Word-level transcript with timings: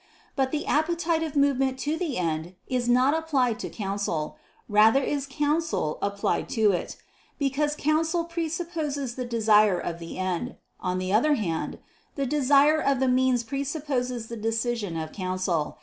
But 0.35 0.49
the 0.49 0.65
appetitive 0.65 1.35
movement 1.35 1.77
to 1.81 1.95
the 1.95 2.17
end 2.17 2.55
is 2.65 2.89
not 2.89 3.13
applied 3.13 3.59
to 3.59 3.69
counsel: 3.69 4.35
rather 4.67 5.03
is 5.03 5.27
counsel 5.27 5.99
applied 6.01 6.49
to 6.57 6.71
it, 6.71 6.97
because 7.37 7.75
counsel 7.75 8.23
presupposes 8.23 9.13
the 9.13 9.25
desire 9.25 9.77
of 9.79 9.99
the 9.99 10.17
end. 10.17 10.55
On 10.79 10.97
the 10.97 11.13
other 11.13 11.35
hand, 11.35 11.77
the 12.15 12.25
desire 12.25 12.81
of 12.81 12.99
the 12.99 13.07
means 13.07 13.43
presupposes 13.43 14.25
the 14.25 14.37
decision 14.37 14.97
of 14.97 15.11
counsel. 15.11 15.77